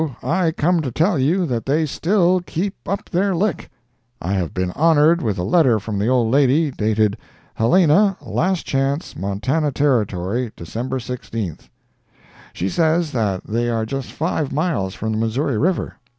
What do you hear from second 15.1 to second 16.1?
the Missouri river.